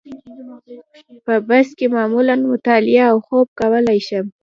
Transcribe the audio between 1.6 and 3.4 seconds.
کې معمولاً مطالعه او